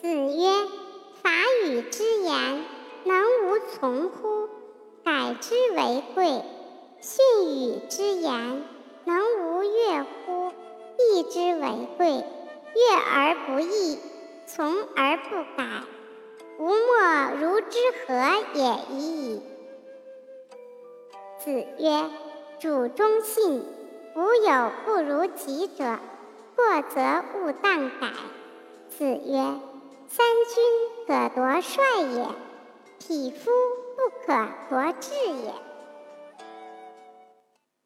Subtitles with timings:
[0.00, 0.48] 子曰
[1.22, 1.30] ：“法
[1.64, 2.64] 语之言，
[3.04, 4.48] 能无从乎？
[5.04, 6.44] 改之为贵。
[7.00, 8.62] 训语之言，
[9.04, 10.52] 能无悦乎？
[10.98, 12.24] 义之为贵。
[12.74, 13.98] 悦而不义，
[14.46, 15.64] 从而不改，
[16.58, 18.14] 吾莫如之何
[18.54, 19.42] 也已矣。”
[21.42, 22.10] 子曰
[22.60, 23.64] ：“主忠信，
[24.14, 25.98] 无有不如己者。
[26.54, 27.00] 过则
[27.34, 28.12] 勿当改。”
[28.96, 29.60] 子曰
[30.10, 32.28] ：“三军可夺帅也，
[32.98, 33.50] 匹夫
[33.94, 35.52] 不可夺志也。”